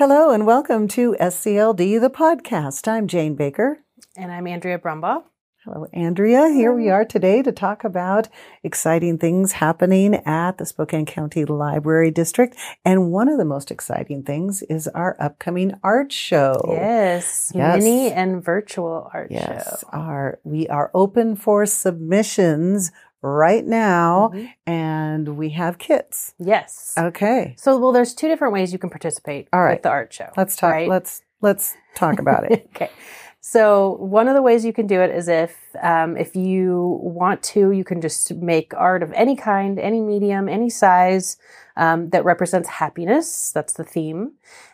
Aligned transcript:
Hello 0.00 0.30
and 0.30 0.46
welcome 0.46 0.88
to 0.88 1.14
SCLD, 1.20 2.00
the 2.00 2.08
podcast. 2.08 2.88
I'm 2.88 3.06
Jane 3.06 3.34
Baker. 3.34 3.80
And 4.16 4.32
I'm 4.32 4.46
Andrea 4.46 4.78
Brumbaugh. 4.78 5.24
Hello, 5.66 5.88
Andrea. 5.92 6.48
Here 6.48 6.72
we 6.72 6.88
are 6.88 7.04
today 7.04 7.42
to 7.42 7.52
talk 7.52 7.84
about 7.84 8.26
exciting 8.62 9.18
things 9.18 9.52
happening 9.52 10.14
at 10.14 10.56
the 10.56 10.64
Spokane 10.64 11.04
County 11.04 11.44
Library 11.44 12.10
District. 12.10 12.56
And 12.82 13.12
one 13.12 13.28
of 13.28 13.36
the 13.36 13.44
most 13.44 13.70
exciting 13.70 14.22
things 14.22 14.62
is 14.62 14.88
our 14.88 15.18
upcoming 15.20 15.74
art 15.84 16.12
show. 16.12 16.54
Yes, 16.66 17.52
Yes. 17.54 17.82
mini 17.84 18.10
and 18.10 18.42
virtual 18.42 19.10
art 19.12 19.30
Yes, 19.30 19.80
show. 19.82 19.88
our, 19.92 20.38
we 20.44 20.66
are 20.68 20.90
open 20.94 21.36
for 21.36 21.66
submissions 21.66 22.90
right 23.22 23.64
now 23.66 24.30
Mhm. 24.34 24.48
and 24.66 25.36
we 25.36 25.50
have 25.50 25.78
kits. 25.78 26.34
Yes. 26.38 26.94
Okay. 26.98 27.54
So, 27.58 27.78
well, 27.78 27.92
there's 27.92 28.14
two 28.14 28.28
different 28.28 28.52
ways 28.54 28.72
you 28.72 28.78
can 28.78 28.90
participate 28.90 29.48
All 29.52 29.62
right. 29.62 29.74
with 29.74 29.82
the 29.82 29.90
art 29.90 30.12
show. 30.12 30.28
Let's 30.36 30.56
talk. 30.56 30.72
right? 30.72 30.88
Let's, 30.88 31.22
let's 31.40 31.74
talk 31.94 32.18
about 32.18 32.50
it. 32.50 32.66
okay. 32.74 32.90
So 33.42 33.96
one 34.00 34.28
of 34.28 34.34
the 34.34 34.42
ways 34.42 34.64
you 34.66 34.72
can 34.74 34.86
do 34.86 35.00
it 35.00 35.10
is 35.10 35.26
if 35.26 35.56
um, 35.82 36.16
if 36.18 36.36
you 36.36 36.98
want 37.02 37.42
to, 37.44 37.70
you 37.70 37.84
can 37.84 38.02
just 38.02 38.34
make 38.34 38.74
art 38.74 39.02
of 39.02 39.12
any 39.14 39.34
kind, 39.34 39.78
any 39.78 40.00
medium, 40.02 40.46
any 40.46 40.68
size 40.68 41.38
um, 41.76 42.10
that 42.10 42.22
represents 42.26 42.68
happiness. 42.68 43.50
That's 43.52 43.72
the 43.72 43.84
theme, 43.84 44.32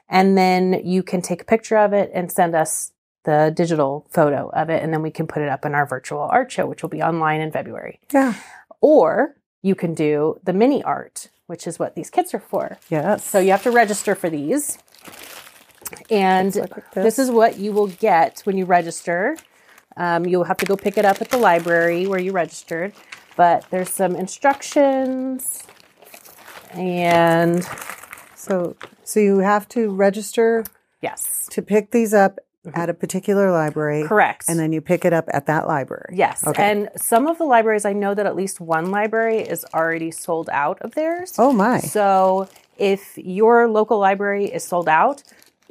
and 0.09 0.37
then 0.37 0.81
you 0.85 1.05
can 1.05 1.23
take 1.23 1.43
a 1.43 1.45
picture 1.45 1.77
of 1.77 1.93
it 1.93 2.11
and 2.13 2.31
send 2.33 2.57
us 2.57 2.91
the 3.27 3.53
digital 3.55 4.07
photo 4.11 4.49
of 4.51 4.71
it, 4.71 4.83
and 4.83 4.93
then 4.93 5.03
we 5.03 5.11
can 5.11 5.27
put 5.27 5.43
it 5.43 5.49
up 5.49 5.67
in 5.67 5.75
our 5.75 5.85
virtual 5.85 6.21
art 6.21 6.51
show, 6.51 6.65
which 6.67 6.83
will 6.83 6.89
be 6.89 7.03
online 7.03 7.41
in 7.41 7.51
February. 7.51 8.01
yeah. 8.15 8.35
Or 8.81 9.37
you 9.63 9.75
can 9.75 9.95
do 9.95 10.39
the 10.45 10.53
mini 10.53 10.83
art, 10.83 11.29
which 11.47 11.67
is 11.67 11.79
what 11.79 11.97
these 11.97 12.09
kits 12.09 12.33
are 12.35 12.41
for. 12.41 12.79
Yes. 12.89 13.25
So 13.25 13.39
you 13.41 13.51
have 13.51 13.65
to 13.65 13.71
register 13.71 14.15
for 14.15 14.31
these. 14.31 14.79
And 16.09 16.55
like 16.55 16.93
this. 16.93 17.05
this. 17.05 17.19
is 17.19 17.31
what 17.31 17.59
you 17.59 17.73
will 17.73 17.89
get 17.89 18.43
when 18.45 18.57
you 18.57 18.65
register. 18.65 19.37
Um, 19.97 20.25
you'll 20.27 20.45
have 20.45 20.59
to 20.59 20.67
go 20.67 20.77
pick 20.77 20.99
it 20.99 21.05
up 21.05 21.21
at 21.21 21.31
the 21.31 21.39
library 21.39 22.07
where 22.07 22.21
you 22.21 22.33
registered. 22.33 22.93
But 23.37 23.67
there's 23.71 23.91
some 23.91 24.15
instructions 24.15 25.65
and 26.73 27.67
So, 28.35 28.77
so 29.05 29.21
you 29.21 29.39
have 29.39 29.69
to 29.71 29.91
register 29.91 30.65
yes, 31.01 31.49
to 31.51 31.63
pick 31.63 31.91
these 31.91 32.15
up 32.15 32.39
at 32.75 32.89
a 32.89 32.95
particular 32.95 33.51
library. 33.51 34.01
Mm-hmm. 34.01 34.09
correct. 34.09 34.47
And 34.49 34.59
then 34.59 34.73
you 34.73 34.81
pick 34.81 35.05
it 35.05 35.13
up 35.13 35.27
at 35.33 35.47
that 35.47 35.67
library. 35.67 36.15
yes. 36.15 36.47
Okay. 36.47 36.71
And 36.71 36.89
some 36.97 37.27
of 37.27 37.39
the 37.39 37.45
libraries, 37.45 37.85
I 37.85 37.93
know 37.93 38.15
that 38.15 38.27
at 38.27 38.37
least 38.37 38.61
one 38.61 38.91
library 38.91 39.39
is 39.39 39.65
already 39.75 40.11
sold 40.11 40.49
out 40.51 40.81
of 40.83 40.95
theirs. 40.95 41.35
Oh 41.39 41.53
my. 41.53 41.81
So 41.81 42.49
if 42.79 43.17
your 43.17 43.69
local 43.69 43.99
library 43.99 44.47
is 44.47 44.65
sold 44.65 44.89
out, 44.89 45.23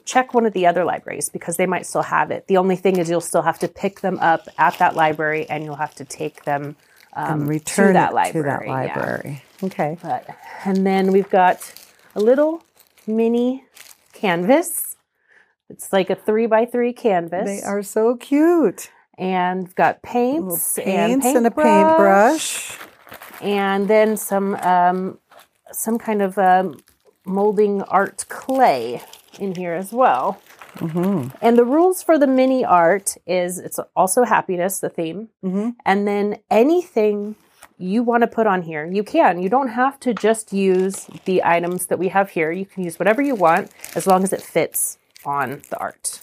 check 0.06 0.34
one 0.34 0.46
of 0.46 0.54
the 0.54 0.66
other 0.68 0.86
libraries 0.86 1.30
because 1.30 1.58
they 1.58 1.66
might 1.66 1.86
still 1.86 2.04
have 2.04 2.32
it. 2.32 2.48
The 2.48 2.58
only 2.58 2.76
thing 2.76 2.98
is 2.98 3.10
you'll 3.10 3.22
still 3.22 3.42
have 3.42 3.60
to 3.60 3.68
pick 3.68 4.02
them 4.02 4.20
up 4.20 4.48
at 4.58 4.78
that 4.78 4.96
library 4.96 5.50
and 5.50 5.64
you'll 5.64 5.76
have 5.76 5.96
to 5.96 6.06
take 6.06 6.46
them 6.46 6.76
um, 7.14 7.42
and 7.42 7.50
return 7.50 7.88
to 7.88 7.94
that 7.94 8.14
library. 8.14 8.44
to 8.44 8.50
that 8.50 8.66
yeah. 8.66 8.74
library. 8.74 9.44
Okay. 9.64 9.98
But 10.02 10.30
and 10.66 10.86
then 10.86 11.12
we've 11.12 11.30
got 11.30 11.74
a 12.14 12.20
little 12.20 12.64
mini 13.08 13.66
canvas. 14.14 14.95
It's 15.70 15.92
like 15.92 16.10
a 16.10 16.16
three 16.16 16.46
by 16.48 16.66
three 16.66 16.94
canvas. 16.94 17.46
They 17.46 17.62
are 17.64 17.82
so 17.84 18.16
cute. 18.16 18.92
and 19.18 19.74
got 19.76 20.02
paints, 20.04 20.76
paints 20.76 21.26
and, 21.26 21.38
and 21.38 21.48
a 21.48 21.52
paintbrush. 21.52 22.78
and 23.42 23.88
then 23.88 24.18
some 24.18 24.56
um, 24.56 25.18
some 25.72 25.98
kind 25.98 26.22
of 26.22 26.38
um, 26.38 26.80
molding 27.26 27.82
art 27.84 28.26
clay 28.30 29.02
in 29.40 29.56
here 29.56 29.74
as 29.74 29.92
well. 29.92 30.40
Mm-hmm. 30.76 31.30
And 31.42 31.58
the 31.58 31.64
rules 31.64 32.04
for 32.04 32.20
the 32.20 32.28
mini 32.28 32.66
art 32.66 33.16
is 33.26 33.58
it's 33.60 33.80
also 33.96 34.24
happiness, 34.26 34.80
the 34.82 34.90
theme, 34.90 35.30
Mm-hmm. 35.44 35.70
and 35.86 36.06
then 36.08 36.38
anything 36.52 37.36
you 37.78 38.04
want 38.04 38.22
to 38.22 38.28
put 38.28 38.48
on 38.48 38.62
here, 38.62 38.86
you 38.86 39.04
can. 39.04 39.42
You 39.42 39.50
don't 39.50 39.70
have 39.70 40.00
to 40.02 40.14
just 40.14 40.54
use 40.54 41.08
the 41.26 41.44
items 41.44 41.88
that 41.88 42.00
we 42.00 42.10
have 42.10 42.30
here. 42.32 42.52
You 42.52 42.66
can 42.66 42.84
use 42.84 43.00
whatever 43.00 43.22
you 43.22 43.36
want 43.36 43.72
as 43.96 44.06
long 44.08 44.24
as 44.24 44.32
it 44.34 44.42
fits 44.42 44.98
on 45.26 45.62
the 45.70 45.78
art. 45.80 46.22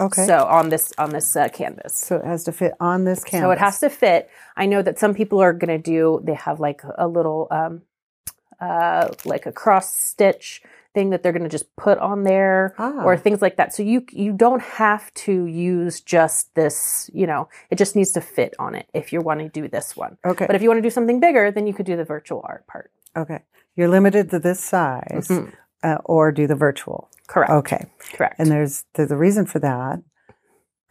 Okay. 0.00 0.26
So, 0.26 0.44
on 0.46 0.70
this 0.70 0.92
on 0.98 1.10
this 1.10 1.36
uh, 1.36 1.48
canvas. 1.48 1.94
So 1.96 2.16
it 2.16 2.24
has 2.24 2.42
to 2.44 2.52
fit 2.52 2.72
on 2.80 3.04
this 3.04 3.22
canvas. 3.22 3.46
So 3.46 3.50
it 3.52 3.58
has 3.58 3.78
to 3.80 3.88
fit. 3.90 4.28
I 4.56 4.66
know 4.66 4.82
that 4.82 4.98
some 4.98 5.14
people 5.14 5.40
are 5.40 5.52
going 5.52 5.68
to 5.68 5.78
do. 5.82 6.20
They 6.24 6.34
have 6.34 6.58
like 6.58 6.82
a 6.98 7.06
little, 7.06 7.46
um, 7.52 7.82
uh, 8.60 9.08
like 9.24 9.46
a 9.46 9.52
cross 9.52 9.94
stitch 9.94 10.62
thing 10.94 11.10
that 11.10 11.22
they're 11.22 11.32
going 11.32 11.42
to 11.44 11.48
just 11.48 11.74
put 11.76 11.98
on 11.98 12.22
there, 12.22 12.74
Ah. 12.78 13.02
or 13.04 13.16
things 13.16 13.42
like 13.42 13.56
that. 13.56 13.74
So 13.74 13.82
you 13.82 14.04
you 14.10 14.32
don't 14.32 14.62
have 14.62 15.12
to 15.26 15.46
use 15.46 16.00
just 16.00 16.54
this. 16.54 17.10
You 17.12 17.26
know, 17.28 17.48
it 17.70 17.76
just 17.78 17.94
needs 17.96 18.10
to 18.12 18.20
fit 18.20 18.54
on 18.58 18.74
it 18.74 18.88
if 18.94 19.12
you 19.12 19.20
want 19.20 19.40
to 19.40 19.48
do 19.48 19.68
this 19.68 19.96
one. 19.96 20.18
Okay. 20.24 20.46
But 20.46 20.56
if 20.56 20.62
you 20.62 20.68
want 20.68 20.78
to 20.78 20.82
do 20.82 20.90
something 20.90 21.20
bigger, 21.20 21.50
then 21.52 21.66
you 21.68 21.74
could 21.74 21.86
do 21.86 21.96
the 21.96 22.04
virtual 22.04 22.40
art 22.44 22.66
part. 22.66 22.90
okay. 23.16 23.40
You're 23.76 23.88
limited 23.88 24.30
to 24.30 24.38
this 24.38 24.60
size, 24.60 25.26
Mhm. 25.28 25.52
Uh, 25.84 25.98
or 26.04 26.32
do 26.32 26.46
the 26.46 26.54
virtual. 26.56 27.08
Correct. 27.28 27.50
Okay. 27.52 27.86
Correct. 28.14 28.36
And 28.38 28.50
there's 28.50 28.84
there's 28.94 29.10
a 29.10 29.16
reason 29.16 29.46
for 29.46 29.58
that, 29.60 30.02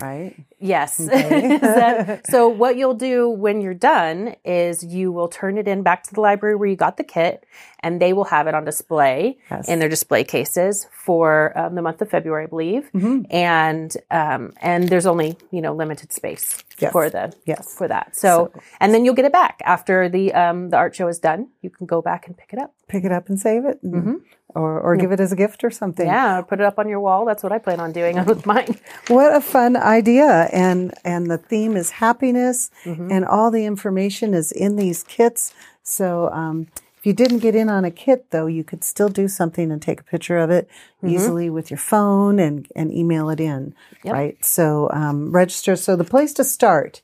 right? 0.02 0.36
Yes. 0.60 1.00
Okay. 1.00 1.58
That- 1.62 2.28
so 2.34 2.48
what 2.48 2.78
you'll 2.78 2.94
do 2.94 3.30
when 3.30 3.62
you're 3.62 3.74
done 3.74 4.36
is 4.46 4.84
you 4.84 5.12
will 5.12 5.28
turn 5.28 5.58
it 5.58 5.68
in 5.68 5.84
back 5.84 6.04
to 6.04 6.14
the 6.14 6.22
library 6.22 6.56
where 6.56 6.70
you 6.70 6.76
got 6.76 6.98
the 6.98 7.04
kit, 7.04 7.46
and 7.84 8.02
they 8.02 8.14
will 8.14 8.24
have 8.36 8.48
it 8.48 8.56
on 8.56 8.64
display 8.66 9.38
Yes. 9.52 9.68
in 9.68 9.80
their 9.80 9.90
display 9.90 10.24
cases 10.24 10.88
for 11.06 11.52
um, 11.60 11.76
the 11.76 11.82
month 11.82 12.02
of 12.02 12.10
February, 12.10 12.46
I 12.46 12.48
believe. 12.48 12.90
Mhm. 12.94 13.26
And 13.32 13.96
um, 14.10 14.54
and 14.62 14.88
there's 14.90 15.06
only 15.06 15.38
you 15.52 15.62
know 15.62 15.74
limited 15.76 16.12
space 16.14 16.64
Yes. 16.80 16.92
for 16.92 17.10
the 17.10 17.32
Yes. 17.46 17.76
for 17.78 17.88
that. 17.88 18.16
So, 18.16 18.30
So- 18.54 18.62
and 18.82 18.94
then 18.94 19.06
you'll 19.06 19.14
get 19.22 19.26
it 19.26 19.34
back 19.34 19.62
after 19.66 20.10
the 20.10 20.34
um, 20.34 20.70
the 20.72 20.78
art 20.78 20.96
show 20.96 21.08
is 21.08 21.20
done. 21.20 21.50
You 21.62 21.70
can 21.70 21.86
go 21.86 22.02
back 22.02 22.28
and 22.28 22.36
pick 22.38 22.52
it 22.54 22.60
up. 22.60 22.72
Pick 22.88 23.04
it 23.06 23.12
up 23.12 23.30
and 23.30 23.40
save 23.40 23.66
it, 23.66 23.78
and- 23.84 23.94
Mhm. 24.04 24.16
or 24.56 24.80
or 24.86 24.96
give 24.96 25.12
it 25.12 25.20
as 25.20 25.32
a 25.32 25.36
gift 25.36 25.64
or 25.64 25.72
something. 25.72 26.06
Yeah, 26.08 26.40
or 26.40 26.44
put 26.44 26.60
it 26.60 26.66
up 26.66 26.78
on 26.80 26.88
your 26.88 27.00
wall. 27.00 27.26
That's 27.26 27.44
what 27.44 27.52
I 27.52 27.60
plan 27.60 27.80
on 27.80 27.92
doing 27.92 28.16
with 28.32 28.46
mine. 28.46 28.78
What 29.08 29.34
a 29.36 29.42
fun 29.42 29.76
idea. 29.76 30.50
And 30.52 30.94
and 31.04 31.30
the 31.30 31.38
theme 31.38 31.76
is 31.82 31.90
happiness 31.92 32.70
Mm-hmm. 32.86 33.12
and 33.12 33.26
all 33.26 33.50
the 33.52 33.66
information 33.66 34.34
is 34.34 34.52
in 34.52 34.76
these 34.76 35.04
kits. 35.04 35.54
So 35.84 36.30
um, 36.32 36.68
if 37.04 37.08
you 37.08 37.12
didn't 37.12 37.40
get 37.40 37.54
in 37.54 37.68
on 37.68 37.84
a 37.84 37.92
kit 37.92 38.32
though, 38.32 38.46
you 38.48 38.64
could 38.64 38.82
still 38.82 39.10
do 39.10 39.28
something 39.28 39.74
and 39.74 39.82
take 39.82 40.00
a 40.00 40.04
picture 40.06 40.38
of 40.38 40.50
it 40.50 40.70
Mm-hmm. 41.04 41.16
easily 41.16 41.50
with 41.50 41.70
your 41.70 41.78
phone 41.78 42.40
and, 42.40 42.66
and 42.78 42.90
email 42.94 43.30
it 43.30 43.42
in. 43.42 43.76
Yep. 44.06 44.14
Right. 44.14 44.46
So 44.46 44.90
um, 44.92 45.34
register. 45.34 45.76
So 45.76 45.98
the 45.98 46.06
place 46.06 46.32
to 46.36 46.46
start 46.46 47.02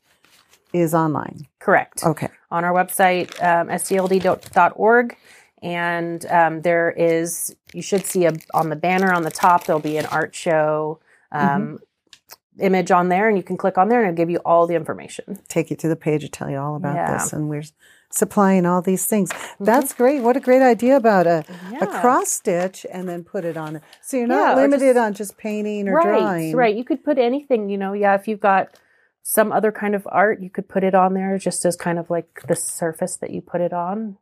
is 0.71 0.93
online. 0.93 1.47
Correct. 1.59 2.05
Okay. 2.05 2.29
on 2.49 2.63
our 2.63 2.71
website, 2.73 3.31
um, 3.43 3.67
scld.org. 3.67 5.17
And 5.61 6.25
um, 6.27 6.61
there 6.61 6.91
is, 6.91 7.53
you 7.73 7.81
should 7.81 8.05
see 8.05 8.23
a, 8.25 8.31
on 8.53 8.69
the 8.69 8.77
banner 8.77 9.11
on 9.11 9.23
the 9.23 9.31
top, 9.31 9.65
there'll 9.65 9.81
be 9.81 9.97
an 9.97 10.05
art 10.05 10.33
show 10.33 11.01
um, 11.33 11.79
image 12.61 12.91
on 12.91 13.09
there, 13.09 13.27
and 13.27 13.37
you 13.37 13.43
can 13.43 13.57
click 13.57 13.77
on 13.77 13.89
there 13.89 13.99
and 14.03 14.09
it'll 14.09 14.17
give 14.17 14.29
you 14.29 14.39
all 14.45 14.67
the 14.67 14.75
information. 14.75 15.39
Take 15.47 15.69
you 15.69 15.75
to 15.77 15.87
the 15.87 15.95
page 15.95 16.21
to 16.21 16.29
tell 16.29 16.49
you 16.49 16.57
all 16.57 16.75
about 16.75 16.95
Yeah. 16.95 17.13
this. 17.17 17.33
And 17.33 17.49
we're 17.49 17.63
supplying 18.11 18.65
all 18.65 18.81
these 18.81 19.05
things. 19.05 19.31
That's 19.59 19.93
great. 19.93 20.21
What 20.21 20.35
a 20.35 20.39
great 20.39 20.61
idea 20.61 20.95
about 20.97 21.27
a, 21.27 21.39
a 21.39 21.43
Mm-hmm. 21.43 22.01
Cross 22.01 22.29
stitch 22.31 22.85
and 22.91 23.07
then 23.07 23.23
put 23.23 23.45
it 23.45 23.55
on. 23.57 23.81
So 24.01 24.17
you're 24.17 24.27
not 24.27 24.57
or 24.57 24.61
limited 24.61 24.93
just- 24.95 24.97
on 25.05 25.13
just 25.13 25.37
painting 25.37 25.87
or 25.87 25.93
right, 25.95 26.03
drawing. 26.19 26.55
right. 26.55 26.75
You 26.75 26.83
could 26.83 27.03
put 27.03 27.17
anything, 27.17 27.69
you 27.69 27.77
know, 27.77 27.93
yeah, 27.93 28.15
if 28.15 28.27
you've 28.27 28.39
got 28.39 28.69
some 29.21 29.51
other 29.51 29.71
kind 29.71 29.93
of 29.95 30.07
art, 30.11 30.41
you 30.41 30.49
could 30.49 30.67
put 30.67 30.83
it 30.83 30.95
on 30.95 31.13
there 31.13 31.37
just 31.37 31.63
as 31.65 31.75
kind 31.75 31.99
of 31.99 32.09
like 32.09 32.41
the 32.47 32.55
surface 32.55 33.17
that 33.17 33.29
you 33.29 33.41
put 33.41 33.61
it 33.61 33.73
on, 33.73 34.17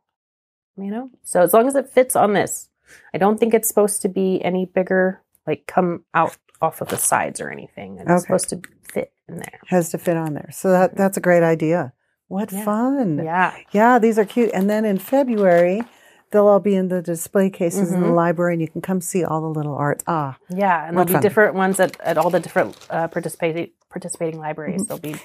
you 0.76 0.90
know? 0.90 1.10
So 1.22 1.40
as 1.40 1.54
long 1.54 1.66
as 1.66 1.74
it 1.74 1.88
fits 1.88 2.14
on 2.14 2.34
this, 2.34 2.68
I 3.14 3.18
don't 3.18 3.38
think 3.38 3.54
it's 3.54 3.68
supposed 3.68 4.02
to 4.02 4.08
be 4.08 4.42
any 4.44 4.66
bigger, 4.66 5.22
like 5.46 5.66
come 5.66 6.04
out 6.12 6.36
off 6.60 6.80
of 6.80 6.88
the 6.88 6.96
sides 6.96 7.40
or 7.40 7.50
anything. 7.50 7.98
It's 7.98 8.10
Okay. 8.10 8.18
supposed 8.20 8.48
to 8.50 8.60
fit 8.92 9.12
in 9.28 9.36
there. 9.36 9.60
has 9.68 9.90
to 9.90 9.98
fit 9.98 10.16
on 10.16 10.34
there. 10.34 10.48
So 10.52 10.70
that 10.70 10.96
that's 10.96 11.16
a 11.16 11.20
great 11.20 11.42
idea. 11.42 11.92
What 12.28 12.52
Yeah. 12.52 12.64
fun. 12.64 13.18
Yeah. 13.24 13.52
Yeah, 13.70 13.98
these 13.98 14.18
are 14.18 14.24
cute. 14.24 14.50
And 14.54 14.68
then 14.68 14.84
in 14.84 14.98
February, 14.98 15.82
they'll 16.30 16.46
all 16.46 16.60
be 16.60 16.74
in 16.74 16.88
the 16.88 17.00
display 17.00 17.48
cases 17.50 17.92
in 17.92 18.00
the 18.02 18.08
Mhm. 18.08 18.14
library 18.14 18.54
and 18.54 18.60
you 18.62 18.68
can 18.68 18.80
come 18.82 19.00
see 19.00 19.24
all 19.24 19.40
the 19.40 19.48
little 19.48 19.74
art. 19.74 20.02
Ah, 20.06 20.36
Yeah. 20.50 20.86
And 20.86 20.96
there'll 20.96 21.08
fun. 21.08 21.20
be 21.20 21.22
different 21.22 21.54
ones 21.54 21.80
at, 21.80 21.98
at 22.00 22.18
all 22.18 22.30
the 22.30 22.40
different 22.40 22.76
uh, 22.90 23.08
participating 23.08 23.70
participating 23.90 24.38
libraries. 24.38 24.82
Mm-hmm. 24.82 24.88
There'll 24.88 25.00
be 25.00 25.22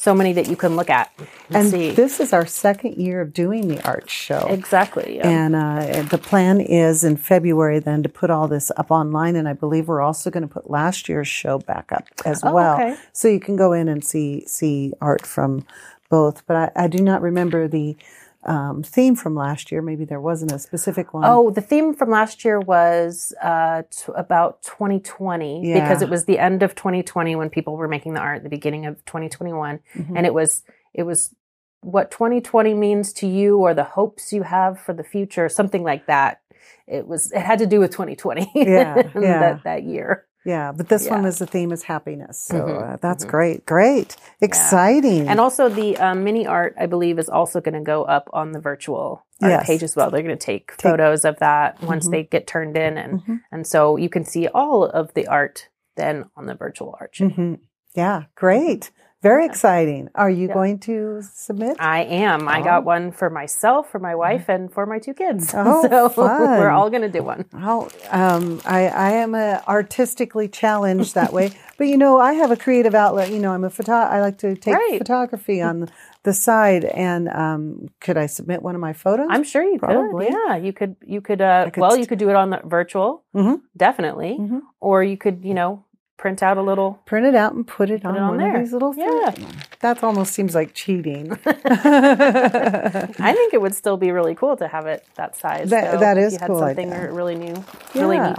so 0.00 0.14
many 0.14 0.32
that 0.32 0.48
you 0.48 0.56
can 0.56 0.76
look 0.76 0.88
at 0.88 1.12
and, 1.18 1.56
and 1.56 1.68
see. 1.68 1.90
this 1.90 2.20
is 2.20 2.32
our 2.32 2.46
second 2.46 2.94
year 2.96 3.20
of 3.20 3.34
doing 3.34 3.68
the 3.68 3.86
art 3.86 4.08
show. 4.08 4.46
exactly. 4.48 5.16
Yeah. 5.16 5.28
And 5.28 5.54
uh, 5.54 6.02
the 6.08 6.16
plan 6.16 6.58
is 6.58 7.04
in 7.04 7.18
February 7.18 7.80
then 7.80 8.02
to 8.04 8.08
put 8.08 8.30
all 8.30 8.48
this 8.48 8.72
up 8.78 8.90
online. 8.90 9.36
And 9.36 9.46
I 9.46 9.52
believe 9.52 9.88
we're 9.88 10.00
also 10.00 10.30
going 10.30 10.42
to 10.48 10.48
put 10.48 10.70
last 10.70 11.06
year's 11.08 11.28
show 11.28 11.58
back 11.58 11.92
up 11.92 12.04
as 12.24 12.42
Oh, 12.42 12.54
well. 12.54 12.74
okay. 12.76 12.96
So 13.12 13.28
you 13.28 13.40
can 13.40 13.56
go 13.56 13.72
in 13.74 13.88
and 13.88 14.02
see 14.02 14.42
see 14.46 14.94
art 15.02 15.26
from 15.26 15.66
both. 16.08 16.46
But 16.46 16.56
I, 16.76 16.84
I 16.84 16.86
do 16.88 17.02
not 17.02 17.20
remember 17.20 17.68
the 17.68 17.94
um, 18.44 18.82
theme 18.82 19.14
from 19.16 19.34
last 19.34 19.70
year. 19.70 19.82
Maybe 19.82 20.04
there 20.04 20.20
wasn't 20.20 20.52
a 20.52 20.58
specific 20.58 21.12
one. 21.12 21.24
Oh, 21.26 21.50
the 21.50 21.60
theme 21.60 21.94
from 21.94 22.10
last 22.10 22.44
year 22.44 22.58
was 22.58 23.34
uh, 23.42 23.82
t- 23.90 24.12
about 24.16 24.62
2020 24.62 25.66
Yeah. 25.68 25.80
because 25.80 26.02
it 26.02 26.08
was 26.08 26.24
the 26.24 26.38
end 26.38 26.62
of 26.62 26.74
2020 26.74 27.36
when 27.36 27.50
people 27.50 27.76
were 27.76 27.88
making 27.88 28.14
the 28.14 28.20
art, 28.20 28.42
the 28.42 28.48
beginning 28.48 28.86
of 28.86 29.04
2021, 29.04 29.80
Mhm. 29.94 30.12
and 30.16 30.26
it 30.26 30.34
was 30.34 30.62
it 30.94 31.02
was 31.04 31.34
what 31.82 32.10
2020 32.10 32.74
means 32.74 33.12
to 33.14 33.26
you 33.26 33.58
or 33.58 33.72
the 33.74 33.84
hopes 33.84 34.32
you 34.32 34.42
have 34.42 34.78
for 34.78 34.92
the 34.92 35.04
future, 35.04 35.48
something 35.48 35.82
like 35.82 36.06
that. 36.06 36.40
It 36.86 37.06
was 37.06 37.30
it 37.32 37.40
had 37.40 37.58
to 37.60 37.66
do 37.66 37.78
with 37.80 37.90
2020. 37.92 38.50
Yeah, 38.54 38.96
yeah. 39.14 39.38
that 39.40 39.64
that 39.64 39.82
year. 39.84 40.26
Yeah, 40.44 40.72
but 40.72 40.88
this 40.88 41.08
one 41.08 41.20
Yeah. 41.20 41.26
was 41.26 41.38
the 41.38 41.46
theme 41.46 41.72
is 41.72 41.82
happiness. 41.84 42.38
So 42.40 42.54
Mhm, 42.54 42.94
uh, 42.94 42.96
that's 43.00 43.24
mhm. 43.24 43.28
great. 43.30 43.66
Great. 43.66 44.16
Exciting. 44.40 45.28
And 45.28 45.38
also 45.40 45.68
the 45.68 45.96
um, 45.98 46.24
mini 46.24 46.46
art, 46.46 46.74
I 46.78 46.86
believe, 46.86 47.18
is 47.18 47.28
also 47.28 47.60
going 47.60 47.74
to 47.74 47.80
go 47.82 48.04
up 48.04 48.28
on 48.32 48.52
the 48.52 48.60
virtual 48.60 49.24
art 49.42 49.50
Yes. 49.50 49.66
page 49.66 49.82
as 49.82 49.96
well. 49.96 50.10
They're 50.10 50.22
going 50.22 50.36
to 50.36 50.44
take, 50.44 50.76
Take- 50.76 50.90
photos 50.90 51.24
of 51.24 51.38
that 51.38 51.82
once 51.82 52.08
Mhm. 52.08 52.10
they 52.12 52.22
get 52.24 52.46
turned 52.46 52.76
in, 52.76 52.96
and 52.98 53.20
Mhm. 53.22 53.40
and 53.52 53.66
so 53.66 53.96
you 53.96 54.08
can 54.08 54.24
see 54.24 54.48
all 54.48 54.84
of 54.84 55.12
the 55.14 55.26
art 55.26 55.68
then 55.96 56.24
on 56.36 56.46
the 56.46 56.54
virtual 56.54 56.96
art. 57.00 57.14
Mhm. 57.20 57.58
Yeah, 57.94 58.24
great. 58.34 58.90
Very 59.22 59.44
exciting. 59.44 60.08
Are 60.14 60.30
you 60.30 60.48
Yeah. 60.48 60.54
going 60.54 60.78
to 60.80 61.20
submit? 61.34 61.76
I 61.78 62.04
am. 62.04 62.48
I 62.48 62.60
Oh. 62.60 62.64
got 62.64 62.84
one 62.86 63.12
for 63.12 63.28
myself, 63.28 63.90
for 63.90 63.98
my 63.98 64.14
wife, 64.14 64.48
and 64.48 64.72
for 64.72 64.86
my 64.86 64.98
two 64.98 65.12
kids. 65.12 65.52
Oh, 65.54 65.82
so 65.82 66.08
fun. 66.26 66.58
we're 66.58 66.70
all 66.70 66.88
going 66.88 67.02
to 67.02 67.08
do 67.10 67.22
one. 67.22 67.44
I'll, 67.54 67.90
um, 68.10 68.62
I, 68.64 68.88
I 68.88 69.10
am 69.12 69.34
uh 69.34 69.58
artistically 69.68 70.48
challenged 70.48 71.14
that 71.16 71.34
way, 71.34 71.50
but 71.76 71.86
you 71.88 71.98
know, 71.98 72.16
I 72.18 72.32
have 72.32 72.50
a 72.50 72.56
creative 72.56 72.94
outlet. 72.94 73.30
You 73.30 73.40
know, 73.40 73.52
I'm 73.52 73.64
a 73.64 73.68
photo. 73.70 73.92
I 73.92 74.20
like 74.22 74.38
to 74.38 74.56
take 74.56 74.74
Right. 74.74 74.96
photography 74.98 75.60
on 75.60 75.90
the 76.22 76.32
side, 76.32 76.84
and 76.86 77.28
um, 77.28 77.88
could 78.00 78.16
I 78.16 78.24
submit 78.26 78.62
one 78.62 78.74
of 78.74 78.80
my 78.80 78.94
photos? 78.94 79.26
I'm 79.28 79.44
sure 79.44 79.62
you 79.62 79.78
Probably. 79.78 80.26
could. 80.28 80.34
Yeah, 80.48 80.56
you 80.56 80.72
could. 80.72 80.96
You 81.04 81.20
could. 81.20 81.42
Uh, 81.42 81.68
could 81.70 81.80
well, 81.82 81.94
you 81.96 82.06
could 82.06 82.18
do 82.18 82.30
it 82.30 82.36
on 82.36 82.48
the 82.50 82.60
virtual, 82.64 83.22
Mhm. 83.34 83.60
definitely, 83.76 84.38
Mhm. 84.40 84.62
or 84.80 85.02
you 85.04 85.18
could, 85.18 85.44
you 85.44 85.52
know, 85.54 85.84
print 86.20 86.42
out 86.42 86.58
a 86.58 86.62
little. 86.62 87.00
print 87.06 87.24
it 87.26 87.34
out 87.34 87.54
and 87.54 87.66
put 87.66 87.88
it 87.88 88.02
Put 88.02 88.08
on 88.10 88.16
it 88.16 88.20
on 88.20 88.28
one 88.30 88.38
there. 88.38 88.56
of 88.56 88.60
these 88.62 88.72
little. 88.74 88.94
Yeah. 88.94 89.34
that 89.80 90.04
almost 90.04 90.34
seems 90.34 90.54
like 90.54 90.74
cheating. 90.74 91.32
I 91.46 93.32
think 93.34 93.54
it 93.54 93.60
would 93.60 93.74
still 93.74 93.96
be 93.96 94.10
really 94.12 94.34
cool 94.34 94.56
to 94.58 94.68
have 94.68 94.86
it 94.86 95.06
that 95.16 95.36
size. 95.36 95.70
That- 95.70 95.92
though, 95.92 95.98
that 96.00 96.18
if 96.18 96.32
you 96.32 96.38
had 96.38 96.46
cool 96.48 96.58
Something 96.58 96.92
idea. 96.92 97.12
really 97.12 97.34
new, 97.36 97.64
really 97.94 98.18
neat 98.18 98.36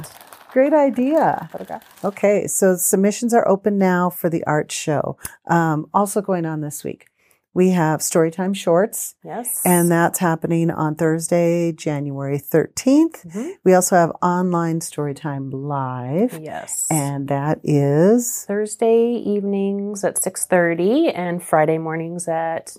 Great 0.51 0.73
idea. 0.73 1.47
photograph. 1.51 1.83
Okay, 2.03 2.45
so 2.45 2.75
submissions 2.75 3.33
are 3.33 3.47
open 3.47 3.77
now 3.77 4.09
for 4.09 4.29
the 4.29 4.43
art 4.45 4.69
show. 4.71 5.17
Um, 5.47 5.87
also 5.93 6.21
going 6.21 6.45
on 6.45 6.59
this 6.59 6.83
week, 6.83 7.07
we 7.53 7.71
have 7.71 7.99
Storytime 7.99 8.55
Shorts, 8.55 9.15
Yes, 9.23 9.61
and 9.65 9.91
that's 9.91 10.19
happening 10.19 10.71
on 10.71 10.95
Thursday, 10.95 11.71
January 11.71 12.37
13th. 12.37 13.25
Mhm. 13.25 13.51
We 13.63 13.73
also 13.73 13.95
have 13.95 14.11
online 14.21 14.79
Storytime 14.79 15.49
Live, 15.51 16.39
yes, 16.41 16.87
and 16.89 17.27
that 17.27 17.59
is 17.63 18.45
Thursday 18.47 19.13
evenings 19.13 20.03
at 20.03 20.17
six 20.17 20.45
thirty, 20.45 21.09
and 21.09 21.43
Friday 21.43 21.77
mornings 21.77 22.27
at 22.27 22.75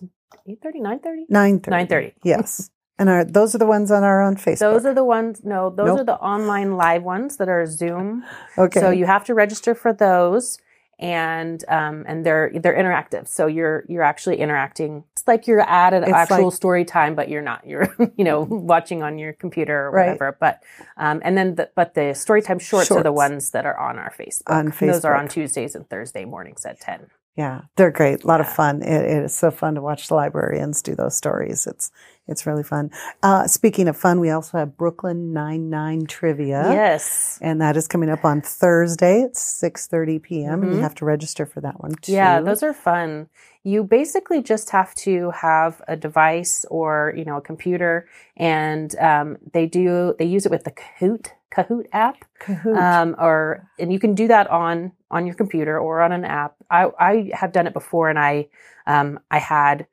8.30, 0.49 0.81
9.30? 0.81 1.27
9.30. 1.31 1.87
9:30. 1.89 2.13
Yes. 2.25 2.71
And 2.99 3.09
our, 3.09 3.25
those 3.25 3.53
are 3.55 3.59
the 3.59 3.67
ones 3.67 3.91
on 3.91 4.05
our 4.05 4.21
own 4.23 4.37
Facebook. 4.37 4.59
Those 4.61 4.85
are 4.85 4.95
the 4.95 5.03
ones. 5.03 5.41
No, 5.43 5.71
those 5.71 5.87
Nope. 5.89 6.01
are 6.01 6.05
the 6.05 6.15
online 6.19 6.77
live 6.77 7.03
ones 7.03 7.39
that 7.39 7.49
are 7.49 7.65
Zoom. 7.67 8.23
okay. 8.59 8.79
So 8.81 8.91
you 8.91 9.07
have 9.07 9.25
to 9.25 9.35
register 9.35 9.75
for 9.75 9.93
those, 9.93 10.59
and 11.03 11.65
um, 11.69 12.05
and 12.07 12.25
they're 12.25 12.53
they're 12.55 12.77
interactive. 12.77 13.27
So 13.27 13.47
you're 13.49 13.85
you're 13.89 14.05
actually 14.05 14.37
interacting. 14.39 15.03
It's 15.13 15.27
like 15.27 15.49
you're 15.49 15.61
at 15.61 15.93
an 15.93 16.05
It's 16.05 16.13
actual 16.13 16.45
like- 16.47 16.55
story 16.55 16.85
time, 16.85 17.17
but 17.17 17.29
you're 17.29 17.43
not. 17.43 17.67
You're 17.67 17.95
you 18.17 18.25
know 18.25 18.43
watching 18.43 19.03
on 19.03 19.19
your 19.19 19.33
computer 19.33 19.87
or 19.89 19.91
Right. 19.91 20.07
whatever. 20.07 20.37
But 20.41 20.63
um, 20.97 21.21
and 21.25 21.37
then 21.37 21.57
the, 21.57 21.71
but 21.75 21.95
the 21.95 22.15
story 22.15 22.41
time 22.41 22.61
shorts, 22.61 22.91
are 22.93 23.03
the 23.03 23.13
ones 23.13 23.51
that 23.51 23.67
are 23.67 23.77
on 23.79 23.99
our 23.99 24.13
Facebook. 24.17 24.43
On 24.55 24.73
Those 24.81 25.05
are 25.05 25.15
on 25.17 25.27
Tuesdays 25.29 25.75
and 25.75 25.89
Thursday 25.91 26.25
mornings 26.25 26.65
at 26.65 26.81
ten. 26.81 27.09
Yeah, 27.37 27.62
they're 27.76 27.90
great. 27.90 28.25
A 28.25 28.26
lot 28.26 28.40
of 28.43 28.49
fun. 28.49 28.82
It, 28.82 29.02
it 29.05 29.25
is 29.25 29.34
so 29.34 29.50
fun 29.50 29.75
to 29.76 29.81
watch 29.81 30.08
the 30.08 30.14
librarians 30.14 30.82
do 30.82 30.94
those 30.94 31.17
stories. 31.17 31.67
It's 31.67 31.90
it's 32.29 32.46
really 32.46 32.62
fun. 32.62 32.90
Uh, 33.23 33.46
speaking 33.49 33.88
of 33.88 33.96
fun, 33.96 34.20
we 34.20 34.31
also 34.31 34.58
have 34.58 34.76
Brooklyn 34.76 35.32
Nine 35.32 35.70
Nine 35.70 36.06
trivia, 36.06 36.70
Yes. 36.70 37.38
and 37.43 37.61
that 37.62 37.76
is 37.76 37.88
coming 37.88 38.11
up 38.11 38.25
on 38.25 38.43
Thursday 38.43 39.23
at 39.23 39.37
six 39.37 39.87
thirty 39.87 40.19
p.m. 40.19 40.62
And 40.62 40.73
you 40.73 40.79
Mhm. 40.79 40.82
have 40.82 40.94
to 40.96 41.05
register 41.06 41.46
for 41.46 41.61
that 41.62 41.81
one 41.81 41.94
too. 42.02 42.12
Yeah, 42.12 42.40
those 42.43 42.62
are 42.62 42.75
fun. 42.75 43.29
You 43.64 43.82
basically 43.82 44.43
just 44.43 44.69
have 44.70 44.94
to 44.96 45.31
have 45.31 45.81
a 45.88 45.96
device 45.96 46.67
or 46.70 47.14
you 47.17 47.25
know 47.25 47.38
a 47.38 47.43
computer, 47.43 48.06
and 48.37 48.94
um, 48.99 49.38
they 49.55 49.64
do 49.67 50.14
they 50.19 50.26
use 50.26 50.44
it 50.44 50.52
with 50.52 50.64
the 50.64 50.73
Kahoot 50.73 51.29
Kahoot 51.50 51.87
app, 51.93 52.17
Kahoot. 52.40 52.76
um, 52.76 53.17
or 53.19 53.69
and 53.79 53.90
you 53.93 53.99
can 53.99 54.14
do 54.14 54.29
that 54.29 54.49
on 54.50 54.93
on 55.11 55.26
your 55.26 55.34
computer 55.34 55.79
or 55.79 56.00
on 56.02 56.12
an 56.12 56.25
app. 56.25 56.55
I 56.73 56.89
I 56.99 57.31
have 57.35 57.53
done 57.53 57.67
it 57.69 57.73
before, 57.75 58.09
and 58.11 58.19
I 58.19 58.49
um, 58.87 59.21
I 59.31 59.39
had 59.39 59.87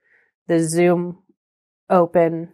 the 0.48 0.60
Zoom 0.60 1.20
open 1.90 2.50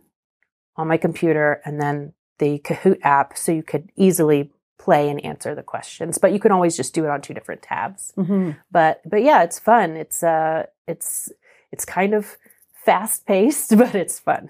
on 0.75 0.87
my 0.87 0.97
computer, 0.97 1.61
and 1.65 1.79
then 1.79 2.13
the 2.39 2.59
Kahoot 2.59 2.99
app, 3.03 3.37
so 3.37 3.51
you 3.53 3.63
could 3.63 3.89
easily 3.95 4.51
play 4.77 5.09
and 5.09 5.23
answer 5.23 5.55
the 5.55 5.63
questions. 5.63 6.17
But 6.17 6.33
you 6.33 6.39
can 6.39 6.51
always 6.51 6.75
just 6.75 6.93
do 6.93 7.05
it 7.05 7.09
on 7.09 7.21
two 7.21 7.33
different 7.33 7.61
tabs 7.61 8.11
Mhm. 8.17 8.57
but 8.71 9.01
but 9.09 9.23
yeah 9.23 9.41
it's 9.43 9.57
fun 9.57 9.95
it's 9.95 10.21
uh 10.21 10.65
it's 10.87 11.29
it's 11.71 11.85
kind 11.85 12.13
of 12.13 12.37
fast 12.85 13.25
paced 13.25 13.75
but 13.83 13.95
it's 13.95 14.19
fun 14.19 14.49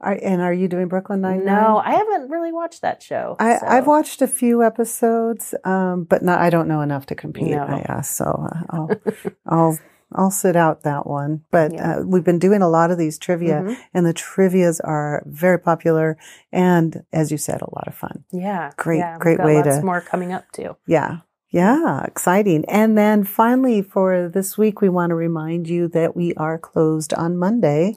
Are, 0.00 0.18
and 0.22 0.40
are 0.42 0.52
you 0.52 0.68
doing 0.68 0.88
Brooklyn 0.88 1.20
Nine 1.20 1.44
no 1.44 1.78
i 1.84 1.92
haven't 1.92 2.30
really 2.30 2.52
watched 2.52 2.82
that 2.82 3.02
show 3.02 3.36
I, 3.38 3.58
so- 3.58 3.66
I've 3.66 3.86
watched 3.86 4.22
a 4.22 4.26
few 4.26 4.62
episodes, 4.62 5.54
um, 5.64 6.04
but 6.04 6.22
not, 6.22 6.40
I 6.40 6.50
don't 6.50 6.68
know 6.68 6.80
enough 6.80 7.06
to 7.06 7.14
compete. 7.14 7.50
No. 7.50 7.64
I 7.88 8.00
so. 8.02 8.24
uh, 8.24 8.60
I'll, 8.70 8.90
I'll, 9.46 9.78
I'll 10.12 10.30
sit 10.30 10.54
out 10.56 10.82
that 10.82 11.06
one. 11.06 11.42
But 11.50 11.72
Yeah. 11.72 11.96
uh, 11.98 12.02
we've 12.02 12.22
been 12.24 12.38
doing 12.38 12.62
a 12.62 12.68
lot 12.68 12.90
of 12.90 12.98
these 12.98 13.18
trivia, 13.18 13.62
Mhm. 13.62 13.76
and 13.94 14.06
the 14.06 14.12
trivia's 14.12 14.80
are 14.80 15.22
very 15.26 15.58
popular, 15.58 16.16
and 16.52 17.04
as 17.12 17.32
you 17.32 17.38
said, 17.38 17.60
a 17.62 17.74
lot 17.74 17.88
of 17.88 17.94
fun. 17.94 18.24
yeah 18.30 18.70
Great- 18.76 18.98
yeah, 18.98 19.18
great 19.18 19.38
got 19.38 19.46
way 19.46 19.56
lots 19.56 19.76
to- 19.78 19.82
more 19.84 20.00
coming 20.00 20.32
up 20.32 20.44
too 20.52 20.76
Yeah. 20.86 21.18
Yeah, 21.50 22.02
exciting. 22.04 22.64
And 22.66 22.98
then 22.98 23.22
finally, 23.22 23.80
for 23.80 24.28
this 24.28 24.58
week, 24.58 24.80
we 24.80 24.88
want 24.88 25.10
to 25.10 25.14
remind 25.14 25.68
you 25.68 25.86
that 25.88 26.16
we 26.16 26.34
are 26.34 26.58
closed 26.58 27.14
on 27.14 27.36
Monday, 27.36 27.94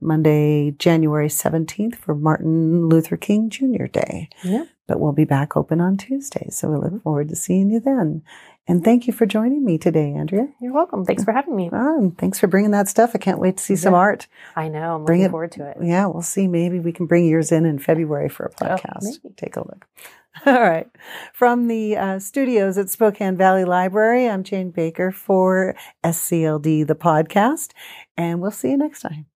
Monday, 0.00 0.72
January 0.72 1.28
17th, 1.28 1.96
for 1.96 2.14
Martin 2.14 2.88
Luther 2.88 3.16
King 3.16 3.50
Jr. 3.50 3.86
Day. 3.86 4.28
Yeah. 4.44 4.64
But 4.86 5.00
we'll 5.00 5.12
be 5.12 5.24
back 5.24 5.56
open 5.56 5.80
on 5.80 5.96
Tuesday. 5.96 6.48
So 6.50 6.68
we 6.70 6.76
look 6.76 7.02
forward 7.02 7.28
to 7.30 7.36
seeing 7.36 7.70
you 7.70 7.80
then. 7.80 8.22
And 8.68 8.84
thank 8.84 9.06
you 9.06 9.12
for 9.12 9.26
joining 9.26 9.64
me 9.64 9.78
today, 9.78 10.12
Andrea. 10.12 10.48
you're 10.60 10.72
welcome 10.72 11.04
thanks 11.04 11.22
for 11.24 11.30
having 11.32 11.54
me 11.54 11.70
Oh, 11.72 11.98
and 11.98 12.18
thanks 12.18 12.38
for 12.40 12.46
bringing 12.48 12.72
that 12.72 12.88
stuff. 12.88 13.12
I 13.14 13.18
can't 13.18 13.38
wait 13.38 13.56
to 13.58 13.62
see 13.62 13.76
some 13.76 13.94
art. 13.94 14.26
i 14.56 14.66
know 14.68 14.96
i'm 14.96 15.04
Bring 15.04 15.20
looking 15.20 15.28
it- 15.28 15.30
forward 15.30 15.52
to 15.52 15.68
it 15.70 15.76
Yeah, 15.82 16.06
we'll 16.06 16.22
see. 16.22 16.48
Maybe 16.48 16.80
we 16.80 16.92
can 16.92 17.06
bring 17.06 17.26
yours 17.26 17.52
in 17.52 17.64
in 17.64 17.78
February 17.78 18.28
for 18.28 18.46
a 18.46 18.50
Oh, 18.64 18.76
podcast. 18.76 19.02
maybe. 19.22 19.34
Take 19.36 19.54
a 19.56 19.60
look. 19.60 19.86
All 20.46 20.60
right. 20.60 20.88
From 21.32 21.68
the 21.68 21.96
uh, 21.96 22.18
studios 22.18 22.76
at 22.76 22.90
Spokane 22.90 23.36
Valley 23.36 23.64
Library, 23.64 24.28
I'm 24.28 24.42
Jane 24.42 24.70
Baker 24.72 25.10
for 25.12 25.76
SCLD, 26.04 26.86
the 26.88 26.94
podcast, 26.96 27.70
and 28.16 28.40
we'll 28.40 28.50
see 28.50 28.70
you 28.70 28.76
next 28.76 29.00
time. 29.00 29.26